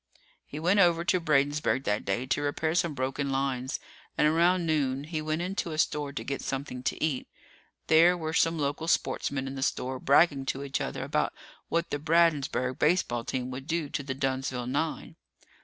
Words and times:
He 0.47 0.57
went 0.59 0.79
over 0.79 1.03
to 1.05 1.19
Bradensburg 1.21 1.83
that 1.83 2.03
day 2.03 2.25
to 2.25 2.41
repair 2.41 2.73
some 2.73 2.95
broken 2.95 3.29
lines, 3.29 3.79
and 4.17 4.27
around 4.27 4.65
noon, 4.65 5.03
he 5.03 5.21
went 5.21 5.43
into 5.43 5.73
a 5.73 5.77
store 5.77 6.11
to 6.11 6.23
get 6.23 6.41
something 6.41 6.81
to 6.81 7.03
eat. 7.03 7.27
There 7.85 8.17
were 8.17 8.33
some 8.33 8.57
local 8.57 8.87
sportsmen 8.87 9.45
in 9.45 9.53
the 9.53 9.61
store, 9.61 9.99
bragging 9.99 10.47
to 10.47 10.63
each 10.63 10.81
other 10.81 11.03
about 11.03 11.33
what 11.69 11.91
the 11.91 11.99
Bradensburg 11.99 12.79
baseball 12.79 13.23
team 13.23 13.51
would 13.51 13.67
do 13.67 13.89
to 13.89 14.01
the 14.01 14.15
Dunnsville 14.15 14.65
nine. 14.65 15.17